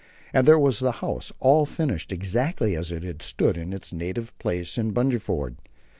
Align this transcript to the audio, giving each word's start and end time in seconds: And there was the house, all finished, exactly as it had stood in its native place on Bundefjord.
And 0.33 0.47
there 0.47 0.57
was 0.57 0.79
the 0.79 0.93
house, 0.93 1.31
all 1.39 1.67
finished, 1.67 2.11
exactly 2.11 2.75
as 2.75 2.91
it 2.91 3.03
had 3.03 3.21
stood 3.21 3.55
in 3.55 3.71
its 3.71 3.93
native 3.93 4.35
place 4.39 4.75
on 4.79 4.93
Bundefjord. 4.93 5.57